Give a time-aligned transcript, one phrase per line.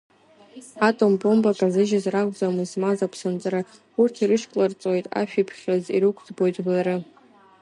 [0.87, 3.61] Атом бомба казыжьыз ракәӡам измаз аԥсынҵры,
[3.99, 6.95] урҭ ирышькларҵоит ашәиԥхьыӡ, ирықәӡбоит жәлары.